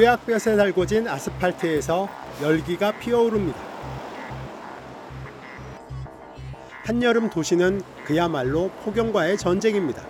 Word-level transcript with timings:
뼈약볕에 0.00 0.56
달궈진 0.56 1.06
아스팔트에서 1.06 2.08
열기가 2.40 2.98
피어오릅니다. 2.98 3.60
한여름 6.86 7.28
도시는 7.28 7.82
그야말로 8.06 8.70
폭염과의 8.82 9.36
전쟁입니다. 9.36 10.02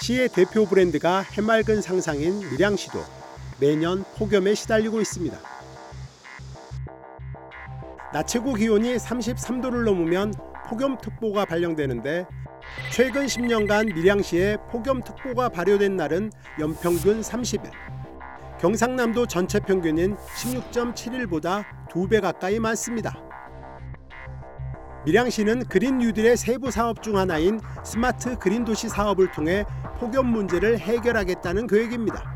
시의 0.00 0.28
대표 0.28 0.66
브랜드가 0.66 1.22
해맑은 1.32 1.82
상상인 1.82 2.48
밀양시도 2.48 2.96
매년 3.58 4.04
폭염에 4.16 4.54
시달리고 4.54 5.00
있습니다. 5.00 5.36
낮 8.12 8.28
최고 8.28 8.54
기온이 8.54 8.94
33도를 8.94 9.82
넘으면 9.82 10.32
폭염특보가 10.68 11.44
발령되는데 11.46 12.24
최근 12.92 13.26
10년간 13.26 13.92
밀양시에 13.94 14.58
폭염특보가 14.70 15.48
발효된 15.48 15.96
날은 15.96 16.30
연평균 16.60 17.20
30일. 17.20 17.72
경상남도 18.60 19.26
전체 19.26 19.60
평균인 19.60 20.16
16.7일보다 20.16 21.64
2배 21.90 22.22
가까이 22.22 22.58
많습니다. 22.58 23.14
밀양시는 25.04 25.66
그린 25.66 25.98
뉴딜의 25.98 26.36
세부 26.36 26.70
사업 26.70 27.02
중 27.02 27.16
하나인 27.16 27.60
스마트 27.84 28.36
그린 28.38 28.64
도시 28.64 28.88
사업을 28.88 29.30
통해 29.30 29.64
폭염 29.98 30.26
문제를 30.26 30.78
해결하겠다는 30.78 31.66
계획입니다. 31.66 32.34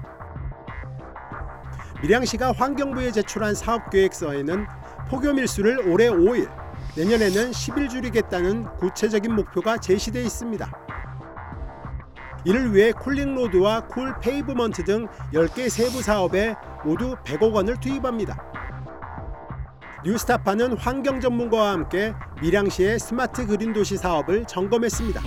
밀양시가 2.02 2.52
환경부에 2.52 3.10
제출한 3.10 3.54
사업 3.54 3.90
계획서에는 3.90 4.66
폭염 5.08 5.38
일수를 5.38 5.88
올해 5.88 6.08
5일, 6.08 6.48
내년에는 6.96 7.50
10일 7.50 7.88
줄이겠다는 7.88 8.64
구체적인 8.76 9.34
목표가 9.34 9.78
제시돼 9.78 10.22
있습니다. 10.22 10.89
이를 12.44 12.74
위해 12.74 12.92
cooling 12.92 13.43
road와 13.43 13.86
cool 13.88 14.18
pavement 14.20 14.84
등 14.84 15.06
10개 15.32 15.68
세부 15.68 16.02
사업에 16.02 16.54
모두 16.84 17.14
100억 17.24 17.52
원을 17.52 17.78
투입합니다. 17.78 18.36
뉴스타파는 20.04 20.78
환경 20.78 21.20
전문가와 21.20 21.72
함께 21.72 22.14
밀양시의 22.40 22.98
스마트 22.98 23.46
그린 23.46 23.72
도시 23.74 23.98
사업을 23.98 24.46
점검했습니다. 24.46 25.20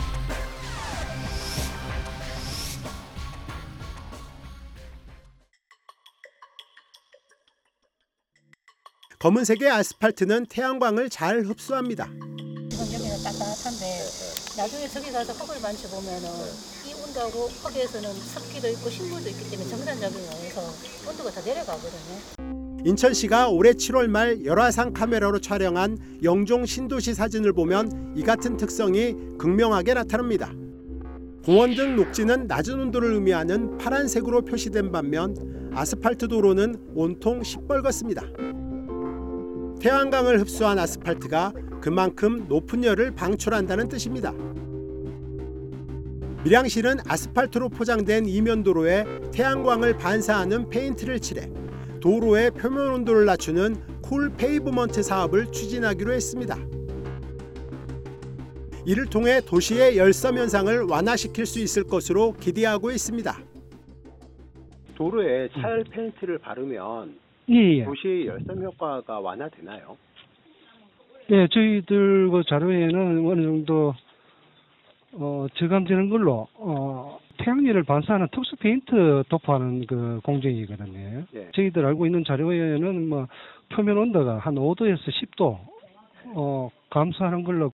검은색의 9.20 9.70
아스팔트는 9.70 10.48
태양광을 10.48 11.10
잘 11.10 11.44
흡수합니다. 11.44 12.08
지금 12.08 12.86
여기는 12.94 13.24
따뜻한데 13.24 14.34
나중에 14.58 14.88
저기 14.90 15.12
가서 15.12 15.32
흙을 15.34 15.62
만져보면은 15.62 16.83
이 17.14 17.16
온도하고 17.16 17.48
흙에서는 17.48 18.10
습기도 18.12 18.68
있고 18.70 18.90
식물도 18.90 19.30
있기 19.30 19.52
때문에 19.52 19.70
정상적인 19.70 20.18
거에서 20.18 20.62
온도가 21.08 21.30
다 21.30 21.42
내려가거든요. 21.46 22.84
인천시가 22.86 23.50
올해 23.50 23.74
7월 23.74 24.08
말 24.08 24.44
열화상 24.44 24.94
카메라로 24.94 25.40
촬영한 25.40 26.00
영종 26.24 26.66
신도시 26.66 27.14
사진을 27.14 27.54
보면 27.54 28.14
이 28.16 28.24
같은 28.24 28.58
특성이 28.58 29.16
극명하게 29.38 29.94
나타납니다. 29.94 30.52
공원 31.46 31.76
등 31.76 31.96
녹지는 31.96 32.48
낮은 32.48 32.80
온도를 32.80 33.14
의미하는 33.14 33.78
파란색으로 33.78 34.42
표시된 34.42 34.92
반면 34.92 35.72
아스팔트 35.76 36.28
도로는 36.28 36.94
온통 36.96 37.42
시뻘겋습니다. 37.42 38.24
태양광을 39.80 40.40
흡수한 40.40 40.80
아스팔트가 40.80 41.54
그만큼 41.80 42.46
높은 42.48 42.84
열을 42.84 43.12
방출한다는 43.12 43.88
뜻입니다. 43.90 44.34
밀양시는 46.44 46.98
아스팔트로 47.08 47.70
포장된 47.70 48.26
이면도로에 48.26 49.06
태양광을 49.34 49.98
반사하는 49.98 50.70
페인트를 50.70 51.20
칠해 51.20 51.48
도로의 52.02 52.52
표면 52.52 52.90
온도를 52.90 53.26
낮추는 53.26 54.02
cool 54.02 54.30
pavement 54.36 55.02
사업을 55.04 55.46
추진하기로 55.54 56.12
했습니다. 56.12 56.58
이를 58.86 59.06
통해 59.06 59.40
도시의 59.40 59.98
열섬 59.98 60.38
현상을 60.38 60.82
완화시킬 60.90 61.46
수 61.46 61.62
있을 61.62 61.86
것으로 61.86 62.34
기대하고 62.34 62.92
있습니다. 62.92 63.32
도로에 64.96 65.48
차열 65.54 65.86
페인트를 65.86 66.40
바르면 66.40 67.16
예, 67.52 67.80
예. 67.80 67.86
도시의 67.86 68.28
열섬 68.28 68.62
효과가 68.64 69.22
완화되나요? 69.22 69.96
예, 71.30 71.48
저희들 71.48 72.30
그 72.30 72.42
자료에는 72.50 73.26
어느 73.26 73.42
정도 73.44 73.94
어, 75.14 75.48
저감되는 75.56 76.10
걸로 76.10 76.48
어, 76.56 77.20
태양열을 77.38 77.84
반사하는 77.84 78.28
특수 78.32 78.56
페인트 78.58 79.24
도포하는 79.30 79.86
그 79.86 80.20
공정이거든요. 80.24 81.26
예. 81.36 81.52
저희들 81.54 81.86
알고 81.86 82.06
있는 82.06 82.24
자료에는 82.26 83.10
뭐 83.10 83.28
표면 83.76 83.98
온도가 83.98 84.40
한 84.40 84.56
5도에서 84.56 85.00
10도 85.00 85.58
어, 86.36 86.70
감소하는 86.90 87.44
걸로 87.44 87.72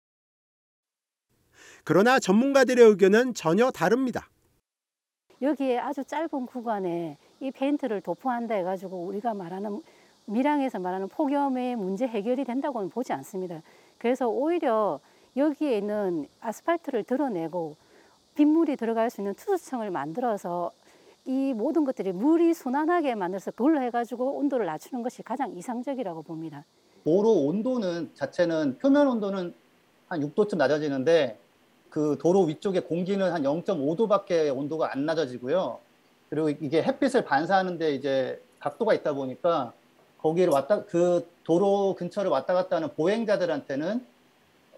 그러나 1.85 2.19
전문가들의 2.19 2.85
의견은 2.85 3.35
전혀 3.35 3.71
다릅니다. 3.71 4.29
여기에 5.43 5.79
아주 5.79 6.05
짧은 6.05 6.47
구간에 6.47 7.19
이 7.41 7.51
페인트를 7.51 8.01
도포한다 8.01 8.55
해가지고 8.55 9.05
우리가 9.05 9.35
말하는 9.35 9.83
밀양에서 10.27 10.79
말하는 10.79 11.09
폭염의 11.09 11.77
문제 11.77 12.07
해결이 12.07 12.45
된다고는 12.45 12.89
보지 12.89 13.13
않습니다. 13.13 13.61
그래서 13.99 14.29
오히려 14.29 15.01
여기에 15.37 15.79
있는 15.79 16.29
아스팔트를 16.41 17.05
드러내고 17.05 17.77
빗물이 18.35 18.77
들어갈 18.77 19.11
수 19.11 19.21
있는 19.21 19.35
투수청을 19.35 19.91
만들어서 19.91 20.73
이 21.27 21.55
모든 21.55 21.85
것들이 21.85 22.13
물이 22.13 22.55
순환하게 22.55 23.15
만들어서 23.15 23.51
그걸로 23.51 23.81
해가지고 23.81 24.37
온도를 24.39 24.67
낮추는 24.67 25.03
것이 25.03 25.23
가장 25.23 25.57
이상적이라고 25.57 26.23
봅니다. 26.23 26.65
도로 27.05 27.33
온도는 27.47 28.11
자체는 28.15 28.79
표면 28.79 29.09
온도는 29.09 29.55
한 30.09 30.21
6도쯤 30.21 30.57
낮아지는데 30.57 31.39
그 31.91 32.17
도로 32.21 32.43
위쪽에 32.43 32.81
공기는 32.81 33.33
한 33.33 33.43
0.5도밖에 33.43 34.55
온도가 34.57 34.93
안 34.93 35.07
낮아지고요. 35.07 35.79
그리고 36.29 36.51
이게 36.51 36.83
햇빛을 36.83 37.25
반사하는데 37.25 37.95
이제 37.95 38.43
각도가 38.59 38.95
있다 38.95 39.13
보니까 39.15 39.73
거기를 40.19 40.53
왔다 40.53 40.85
그 40.85 41.29
도로 41.45 41.95
근처를 41.95 42.31
왔다 42.31 42.55
갔다 42.55 42.77
하는 42.77 42.89
보행자들한테는 42.95 44.05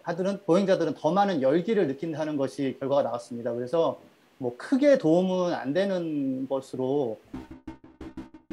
하들은 0.07 0.45
보행자들은 0.47 0.95
더 0.95 1.11
많은 1.11 1.43
열기를 1.43 1.89
느낀다는 1.89 2.37
것이 2.37 2.77
결과가 2.79 3.03
나왔습니다. 3.03 3.53
그래서 3.53 4.01
뭐 4.39 4.57
크게 4.57 4.99
도움은 4.99 5.53
안 5.53 5.73
되는 5.73 6.47
것으로 6.49 7.19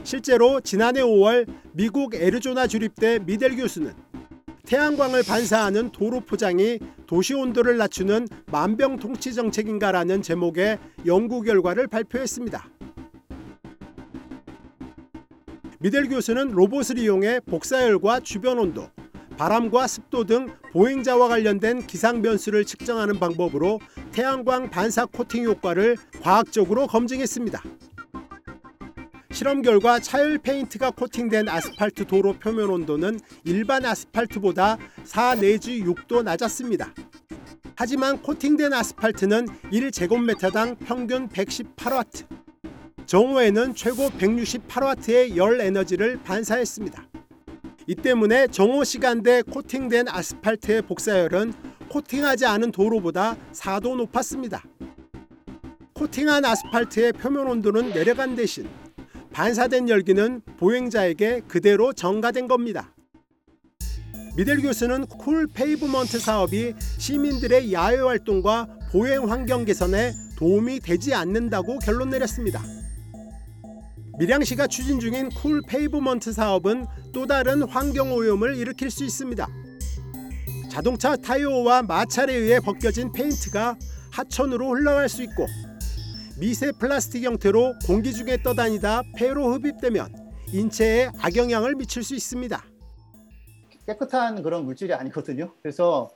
실제로 0.04 0.60
지난해 0.62 1.02
5월 1.02 1.48
미국 1.74 2.16
애리조나 2.16 2.66
주립대 2.66 3.20
미델 3.20 3.56
교수는 3.56 3.94
태양광을 4.66 5.22
반사하는 5.24 5.92
도로 5.92 6.22
포장이 6.22 6.80
도시 7.06 7.36
온도를 7.36 7.78
낮추는 7.78 8.28
만병통치 8.52 9.36
정책인가라는 9.36 10.24
제목의 10.24 10.80
연구 11.06 11.42
결과를 11.42 11.86
발표했습니다. 11.86 12.68
미델 15.80 16.10
교수는 16.10 16.48
로봇을 16.52 16.98
이용해 16.98 17.42
복사열과 17.42 18.22
주변 18.22 18.58
온도, 18.58 18.88
바람과 19.38 19.88
습도 19.88 20.24
등 20.24 20.48
보행자와 20.72 21.28
관련된 21.28 21.86
기상 21.88 22.22
변수를 22.22 22.66
측정하는 22.66 23.20
방법으로 23.20 23.80
태양광 24.12 24.70
반사 24.70 25.06
코팅 25.06 25.46
효과를 25.46 25.98
과학적으로 26.22 26.88
검증했습니다. 26.88 27.62
실험 29.32 29.64
결과 29.64 30.00
차열 30.00 30.38
페인트가 30.38 30.92
코팅된 30.92 31.50
아스팔트 31.50 32.06
도로 32.06 32.34
표면 32.34 32.70
온도는 32.70 33.20
일반 33.44 33.84
아스팔트보다 33.84 34.78
4 35.04 35.36
내지 35.36 35.84
6도 35.84 36.24
낮았습니다. 36.24 36.94
하지만 37.76 38.22
코팅된 38.22 38.72
아스팔트는 38.72 39.48
1제곱미터당 39.72 40.78
평균 40.86 41.28
118와트, 41.30 42.28
정오에는 43.08 43.74
최고 43.74 44.10
168와트의 44.10 45.36
열 45.36 45.60
에너지를 45.60 46.20
반사했습니다. 46.24 47.13
이 47.86 47.96
때문에 47.96 48.48
정오 48.48 48.84
시간대 48.86 49.42
코팅된 49.42 50.08
아스팔트의 50.08 50.84
복사열은 50.84 51.54
코팅하지 51.90 52.46
않은 52.46 52.72
도로보다 52.72 53.36
4도 53.52 53.98
높았습니다. 53.98 54.64
코팅한 55.94 56.46
아스팔트의 56.46 57.14
표면 57.14 57.48
온도는 57.48 57.90
내려간 57.90 58.36
대신 58.36 58.70
반사된 59.34 59.90
열기는 59.90 60.42
보행자에게 60.58 61.42
그대로 61.48 61.92
전가된 61.92 62.48
겁니다. 62.48 62.94
미델 64.36 64.62
교수는 64.62 65.06
cool 65.06 65.48
pavement 65.48 66.20
사업이 66.20 66.74
시민들의 66.98 67.72
야외 67.74 67.98
활동과 67.98 68.68
보행 68.92 69.30
환경 69.30 69.66
개선에 69.66 70.14
도움이 70.38 70.80
되지 70.80 71.14
않는다고 71.14 71.80
결론 71.80 72.10
내렸습니다. 72.10 72.64
밀양시가 74.20 74.68
추진 74.68 75.00
중인 75.00 75.30
cool 75.30 75.64
pavement 75.64 76.34
사업은 76.34 76.86
또 77.14 77.26
다른 77.26 77.64
환경 77.64 78.14
오염을 78.14 78.56
일으킬 78.58 78.92
수 78.92 79.04
있습니다. 79.04 79.48
자동차 80.70 81.16
타이어와 81.16 81.82
마찰에 81.84 82.34
의해 82.34 82.60
벗겨진 82.60 83.12
페인트가 83.12 83.76
하천으로 84.12 84.70
흘러갈 84.70 85.10
수 85.10 85.24
있고 85.24 85.48
미세 86.40 86.72
플라스틱 86.72 87.24
형태로 87.24 87.74
공기 87.88 88.14
중에 88.14 88.42
떠다니다 88.44 89.02
폐로 89.16 89.52
흡입되면 89.54 90.14
인체에 90.54 91.10
악영향을 91.20 91.76
미칠 91.76 92.04
수 92.04 92.14
있습니다. 92.14 92.64
깨끗한 93.88 94.44
그런 94.44 94.66
물질이 94.66 94.94
아니거든요. 94.94 95.54
그래서 95.64 96.12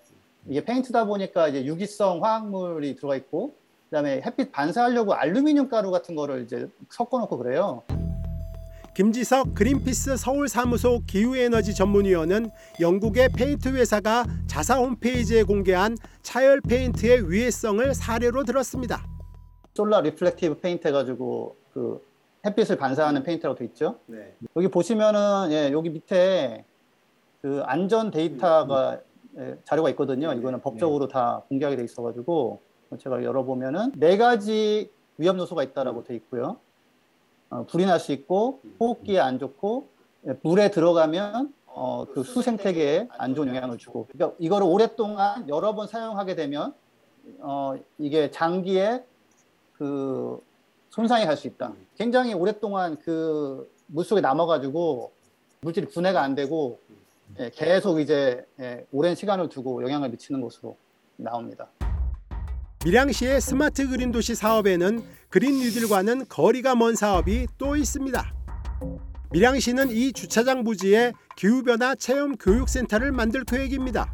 이게 0.48 0.64
페인트다 0.64 1.06
보니까 1.06 1.48
이제 1.48 1.66
유기성 1.66 2.24
화학물이 2.24 2.96
들어가 2.96 3.16
있고 3.16 3.56
그다음에 3.89 4.22
햇빛 4.25 4.51
반사하려고 4.51 5.13
알루미늄 5.13 5.69
가루 5.69 5.92
같은 5.92 6.16
거를 6.16 6.44
이제 6.44 6.68
섞어놓고 6.89 7.38
그래요. 7.38 7.84
김지석 8.94 9.54
그린피스 9.54 10.18
서울 10.18 10.48
사무소 10.50 11.01
기후에너지 11.06 11.75
전문위원은 11.75 12.50
영국의 12.81 13.30
페인트 13.30 13.69
회사가 13.69 14.25
자사 14.48 14.78
홈페이지에 14.78 15.44
공개한 15.44 15.95
차열 16.24 16.62
페인트의 16.62 17.31
위해성을 17.31 17.94
사례로 17.94 18.44
들었습니다. 18.44 19.06
solar 19.75 20.01
reflective 20.01 20.60
paint 20.60 20.88
해가지고 20.88 21.56
그 21.74 22.04
햇빛을 22.44 22.78
반사하는 22.78 23.22
페인트라고 23.22 23.56
돼 23.56 23.66
있죠. 23.66 24.00
여기 24.56 24.68
보시면은 24.68 25.51
예, 25.51 25.72
여기 25.72 25.92
밑에 25.92 26.66
그 27.42 27.62
안전 27.66 28.10
데이터가 28.10 29.00
예, 29.38 29.57
자료가 29.63 29.92
있거든요. 29.92 30.34
이거는 30.34 30.62
법적으로 30.62 31.07
다 31.07 31.44
공개하게 31.50 31.75
돼 31.75 31.84
있어가지고 31.84 32.62
제가 32.95 33.24
열어보면은 33.24 33.92
네 33.95 34.18
가지 34.18 34.89
위험 35.18 35.38
요소가 35.39 35.63
있다라고 35.63 36.04
돼 36.04 36.16
있고요. 36.16 36.57
어, 37.50 37.66
불이 37.66 37.86
날 37.86 38.00
수 38.00 38.12
있고 38.13 38.62
호흡기에 38.80 39.19
안 39.19 39.39
좋고 39.39 39.88
예, 40.28 40.36
물에 40.42 40.72
들어가면 40.72 41.54
어, 41.68 42.06
그 42.13 42.24
수생태계에 42.24 43.07
안 43.18 43.36
좋은 43.36 43.48
영향을 43.48 43.78
주고 43.78 44.07
그러니까 44.12 44.36
이거를 44.39 44.66
오랫동안 44.68 45.48
여러 45.50 45.75
번 45.75 45.88
사용하게 45.88 46.36
되면 46.36 46.74
어, 47.39 47.75
이게 47.98 48.31
장기에 48.31 49.04
그 49.78 50.42
손상이 50.89 51.25
갈 51.25 51.38
수 51.38 51.48
있다. 51.48 51.74
굉장히 51.98 52.34
오랫동안 52.34 52.98
그 53.00 53.69
물속에 53.88 54.22
남아가지고 54.22 55.12
물질이 55.62 55.88
분해가 55.88 56.22
안 56.22 56.36
되고 56.36 56.80
예, 57.39 57.50
계속 57.50 58.00
이제 58.00 58.45
예, 58.60 58.86
오랜 58.92 59.13
시간을 59.16 59.50
두고 59.50 59.84
영향을 59.84 60.10
미치는 60.10 60.42
것으로 60.42 60.75
나옵니다. 61.18 61.68
밀양시의 62.85 63.41
스마트 63.41 63.88
그린 63.88 64.12
도시 64.12 64.35
사업에는 64.35 65.03
그린 65.29 65.59
뉴딜과는 65.59 66.27
거리가 66.29 66.75
먼 66.75 66.95
사업이 66.95 67.47
또 67.57 67.75
있습니다. 67.75 68.33
밀양시는 69.31 69.91
이 69.91 70.13
주차장 70.13 70.63
부지에 70.63 71.12
기후변화 71.35 71.95
체험 71.95 72.38
교육센터를 72.38 73.12
만들 73.12 73.44
계획입니다. 73.44 74.12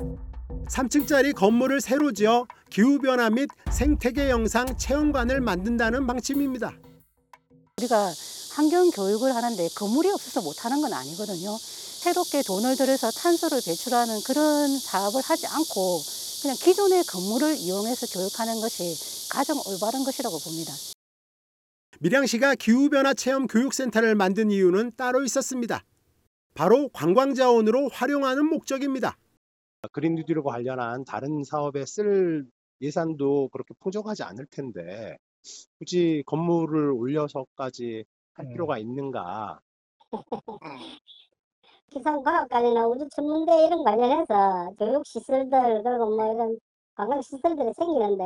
3층짜리 0.70 1.36
건물을 1.36 1.82
새로 1.82 2.14
지어 2.14 2.48
기후변화 2.72 3.30
및 3.30 3.50
생태계 3.70 4.30
영상 4.30 4.66
체험관을 4.78 5.42
만든다는 5.42 6.08
방침입니다. 6.08 6.72
우리가 7.78 8.12
환경 8.54 8.90
교육을 8.92 9.36
하는데 9.36 9.68
건물이 9.76 10.10
없어서 10.10 10.42
못하는 10.42 10.82
건 10.82 10.94
아니거든요. 10.94 11.58
새롭게 11.58 12.42
돈을 12.44 12.76
들여서 12.76 13.12
탄소를 13.12 13.62
배출하는 13.66 14.22
그런 14.24 14.78
사업을 14.80 15.22
하지 15.22 15.48
않고 15.48 16.02
그냥 16.44 16.58
기존의 16.58 17.04
건물을 17.06 17.56
이용해서 17.56 18.06
교육하는 18.12 18.60
것이 18.60 18.84
가장 19.32 19.56
올바른 19.66 20.04
것이라고 20.04 20.36
봅니다. 20.44 20.74
밀양 22.02 22.26
시가 22.26 22.56
기후변화 22.56 23.14
체험 23.14 23.48
교육센터를 23.48 24.16
만든 24.16 24.52
이유는 24.52 24.92
따로 24.98 25.24
있었습니다. 25.24 25.86
바로 26.54 26.90
관광자원으로 26.90 27.88
활용하는 27.88 28.46
목적입니다. 28.46 29.16
그린 29.94 30.16
뉴딜과 30.16 30.42
관련한 30.52 31.06
다른 31.06 31.46
사업에 31.46 31.86
쓸 31.86 32.46
예산도 32.82 33.48
그렇게 33.54 33.74
풍족하지 33.80 34.24
않을 34.24 34.46
텐데 34.48 35.18
굳이 35.80 36.24
건물을 36.26 36.92
올려서까지 36.92 38.04
할 38.34 38.46
음. 38.48 38.50
필요가 38.50 38.78
있는가? 38.78 39.62
기상과학관이나 41.94 42.88
우주 42.88 43.08
천문대 43.10 43.66
이런 43.68 43.84
관련해서 43.84 44.72
교육 44.80 45.06
시설들 45.06 45.84
그리고 45.84 46.16
뭐 46.16 46.34
이런 46.34 46.58
관광 46.96 47.22
시설들이 47.22 47.72
생기는데 47.74 48.24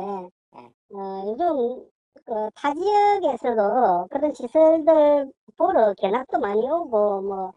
어, 0.94 1.24
요즘 1.26 1.86
그 2.26 2.50
타 2.56 2.74
지역에서도 2.74 4.08
그런 4.10 4.34
시설들 4.34 5.32
보러 5.56 5.94
견학도 5.94 6.38
많이 6.40 6.60
오고 6.68 7.22
뭐 7.22 7.52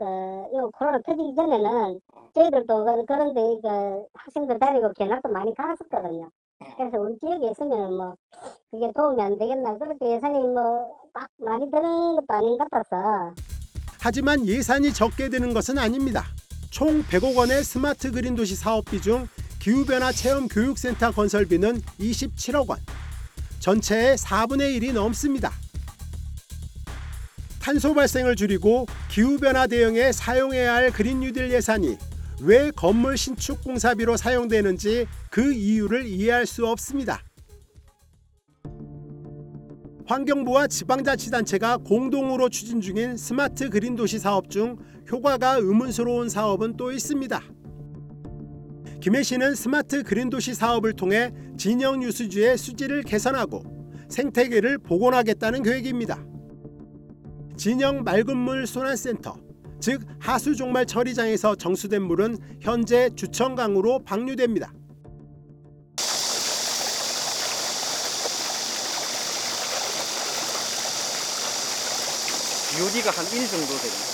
어, 0.00 0.50
요 0.54 0.70
코로나 0.78 0.98
터지기 1.00 1.34
전에는 1.34 2.00
저희들도 2.34 2.84
그- 2.84 3.04
그런데 3.06 3.40
그 3.62 4.06
학생들 4.14 4.58
데리고 4.58 4.92
견학도 4.94 5.28
많이 5.30 5.54
갔었거든요. 5.54 6.30
그래서 6.76 6.98
우리 7.00 7.18
지역에 7.18 7.50
있으면 7.50 7.96
뭐 7.96 8.14
그게 8.70 8.90
도움이 8.92 9.20
안 9.22 9.38
되겠나 9.38 9.76
그렇게 9.78 10.12
예산이 10.12 10.38
뭐 10.48 10.98
막 11.14 11.28
많이 11.38 11.68
드는 11.70 12.14
것도 12.16 12.26
아닌 12.28 12.58
것 12.58 12.70
같아서 12.70 13.34
하지만 14.00 14.46
예산이 14.46 14.92
적게 14.92 15.28
드는 15.28 15.52
것은 15.52 15.78
아닙니다. 15.78 16.26
총 16.70 17.02
100억 17.04 17.36
원의 17.36 17.64
스마트 17.64 18.10
그린 18.10 18.34
도시 18.34 18.54
사업비 18.54 19.00
중 19.00 19.26
기후변화 19.58 20.12
체험 20.12 20.48
교육센터 20.48 21.10
건설비는 21.12 21.82
27억 22.00 22.68
원. 22.68 22.78
전체의 23.58 24.16
4분의 24.16 24.80
1이 24.80 24.92
넘습니다. 24.92 25.52
탄소 27.60 27.92
발생을 27.92 28.36
줄이고 28.36 28.86
기후변화 29.10 29.66
대응에 29.66 30.12
사용해야 30.12 30.74
할 30.74 30.90
그린 30.90 31.20
뉴딜 31.20 31.50
예산이 31.52 31.98
왜 32.40 32.70
건물 32.70 33.18
신축 33.18 33.62
공사비로 33.64 34.16
사용되는지 34.16 35.06
그 35.28 35.52
이유를 35.52 36.06
이해할 36.06 36.46
수 36.46 36.66
없습니다. 36.66 37.22
환경부와 40.08 40.68
지방자치단체가 40.68 41.76
공동으로 41.76 42.48
추진 42.48 42.80
중인 42.80 43.18
스마트 43.18 43.68
그린 43.68 43.94
도시 43.94 44.18
사업 44.18 44.48
중 44.48 44.78
효과가 45.12 45.56
의문스러운 45.56 46.30
사업은 46.30 46.78
또 46.78 46.90
있습니다. 46.90 47.42
김해시는 49.02 49.54
스마트 49.54 50.02
그린 50.02 50.30
도시 50.30 50.54
사업을 50.54 50.94
통해 50.94 51.30
진영 51.58 52.02
유수지의 52.02 52.56
수질을 52.56 53.02
개선하고 53.02 53.62
생태계를 54.08 54.78
복원하겠다는 54.78 55.62
계획입니다. 55.62 56.24
진영 57.58 58.02
맑은 58.02 58.34
물 58.34 58.66
순환센터, 58.66 59.36
즉 59.78 60.00
하수 60.18 60.56
종말 60.56 60.86
처리장에서 60.86 61.54
정수된 61.54 62.02
물은 62.02 62.38
현재 62.62 63.10
주천강으로 63.14 64.04
방류됩니다. 64.04 64.72
유리가 72.78 73.10
한 73.10 73.24
1 73.26 73.48
정도 73.48 73.66
됩니다. 73.66 74.04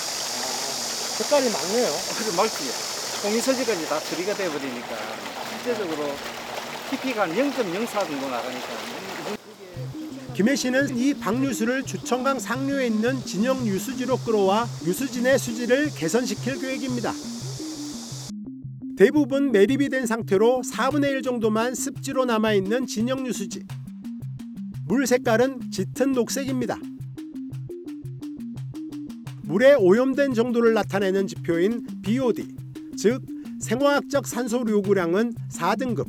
색깔이 1.19 1.51
많네요. 1.51 1.93
그래서 2.17 2.37
맑지. 2.37 2.95
공기서지까지 3.23 3.89
다 3.89 4.01
처리가 4.01 4.35
돼버리니까 4.35 4.97
실제적으로 5.51 6.13
TP가 6.91 7.23
한 7.23 7.35
0.04 7.35 8.07
정도 8.07 8.29
나가니까 8.29 8.69
김해시는 10.35 10.97
이 10.97 11.15
방류수를 11.15 11.85
주천강 11.85 12.39
상류에 12.39 12.87
있는 12.87 13.25
진영 13.25 13.67
유수지로 13.67 14.19
끌어와 14.19 14.69
유수진의 14.85 15.39
수질을 15.39 15.91
개선시킬 15.95 16.61
계획입니다. 16.61 17.13
대부분 18.97 19.53
매립이 19.53 19.89
된 19.91 20.07
상태로 20.07 20.63
4분의 20.65 21.11
1 21.11 21.23
정도만 21.23 21.75
습지로 21.75 22.25
남아있는 22.25 22.87
진영 22.87 23.27
유수지. 23.27 23.65
물 24.87 25.07
색깔은 25.07 25.71
짙은 25.71 26.13
녹색입니다. 26.13 26.79
물에 29.47 29.75
오염된 29.75 30.33
정도를 30.33 30.73
나타내는 30.73 31.27
지표인 31.27 31.87
BOD, 32.03 32.49
즉 32.97 33.23
생화학적 33.61 34.27
산소 34.27 34.65
요구량은 34.67 35.35
4등급. 35.51 36.07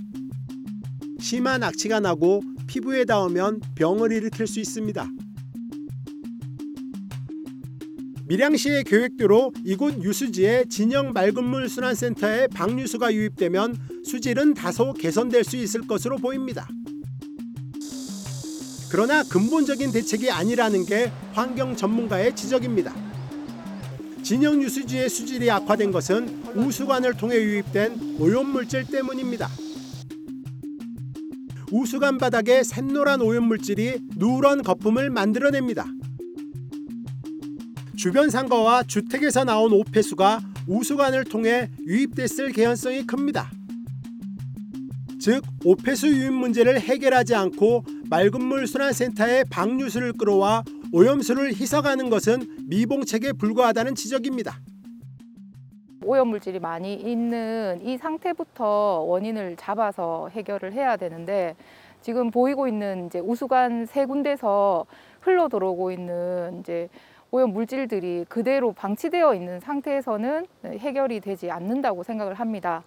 심한 1.19 1.63
악취가 1.63 1.99
나고 1.99 2.41
피부에 2.67 3.03
닿으면 3.05 3.59
병을 3.75 4.11
일으킬 4.11 4.47
수 4.47 4.59
있습니다. 4.59 5.07
밀양시의 8.27 8.85
계획대로 8.85 9.51
이곳 9.63 10.01
유수지에 10.01 10.65
진영 10.69 11.13
맑은물 11.13 11.69
순환센터에 11.69 12.47
방류수가 12.47 13.13
유입되면 13.13 13.77
수질은 14.03 14.53
다소 14.53 14.93
개선될 14.93 15.43
수 15.43 15.57
있을 15.57 15.85
것으로 15.85 16.17
보입니다. 16.17 16.67
그러나 18.89 19.23
근본적인 19.23 19.91
대책이 19.91 20.31
아니라는 20.31 20.85
게 20.85 21.11
환경 21.33 21.75
전문가의 21.75 22.35
지적입니다. 22.35 23.04
진영 24.25 24.59
유수지의 24.59 25.07
수질이 25.07 25.51
악화된 25.51 25.91
것은 25.91 26.27
우수관을 26.55 27.13
통해 27.13 27.35
유입된 27.35 28.17
오염물질 28.19 28.85
때문입니다. 28.85 29.47
우수관 31.71 32.17
바닥에 32.17 32.63
샛노란 32.63 33.21
오염물질이 33.21 33.99
누런 34.15 34.63
거품을 34.63 35.11
만들어냅니다. 35.11 35.85
주변 37.95 38.31
상가와 38.31 38.81
주택에서 38.81 39.43
나온 39.43 39.71
오폐수가 39.73 40.41
우수관을 40.65 41.25
통해 41.25 41.69
유입됐을 41.85 42.51
개연성이 42.51 43.05
큽니다. 43.05 43.51
즉 45.19 45.43
오폐수 45.63 46.07
유입 46.07 46.33
문제를 46.33 46.79
해결하지 46.79 47.35
않고 47.35 47.85
맑은 48.09 48.43
물 48.43 48.65
순환센터에 48.65 49.43
방류수를 49.51 50.13
끌어와 50.13 50.63
오염수를 50.93 51.49
희석하는 51.53 52.09
것은 52.09 52.67
미봉책에 52.67 53.33
불과하다는 53.33 53.95
지적입니다. 53.95 54.59
오염 56.03 56.27
물질이 56.29 56.59
많이 56.59 56.93
있는 56.93 57.79
이 57.83 57.97
상태부터 57.97 59.05
원인을 59.07 59.55
잡아서 59.57 60.29
해결을 60.29 60.73
해야 60.73 60.97
되는데 60.97 61.55
지금 62.01 62.29
보이고 62.29 62.67
있는 62.67 63.07
이제 63.07 63.19
우수관 63.19 63.87
세 63.87 64.05
군데서 64.05 64.85
흘러 65.21 65.49
들어오고 65.49 65.91
있는 65.91 66.59
이제 66.59 66.87
오염 67.31 67.51
물질들이 67.51 68.25
그대로 68.29 68.71
방치되어 68.71 69.33
있는 69.33 69.59
상태에서는 69.59 70.45
해결이 70.65 71.19
되지 71.21 71.49
않는다고 71.49 72.03
생각을 72.03 72.35
합니다. 72.35 72.83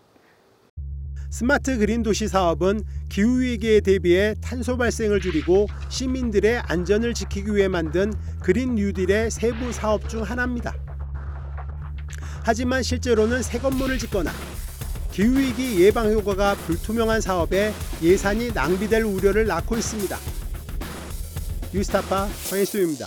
스마트 1.30 1.76
그린 1.78 2.02
도시 2.02 2.26
사업은 2.26 2.82
기후 3.08 3.40
위기에 3.40 3.80
대비해 3.80 4.34
탄소 4.40 4.76
발생을 4.76 5.20
줄이고 5.20 5.66
시민들의 5.90 6.60
안전을 6.60 7.12
지키기 7.14 7.54
위해 7.54 7.68
만든 7.68 8.12
그린 8.40 8.74
뉴딜의 8.74 9.30
세부 9.30 9.72
사업 9.72 10.08
중 10.08 10.22
하나입니다. 10.22 10.74
하지만 12.44 12.82
실제로는 12.82 13.42
새 13.42 13.58
건물을 13.58 13.98
짓거나 13.98 14.32
기후 15.12 15.38
위기 15.38 15.84
예방 15.84 16.10
효과가 16.10 16.54
불투명한 16.54 17.20
사업에 17.20 17.74
예산이 18.02 18.52
낭비될 18.52 19.02
우려를 19.02 19.46
낳고 19.46 19.76
있습니다. 19.76 20.16
뉴스타파 21.74 22.28
황혜수입니다. 22.48 23.06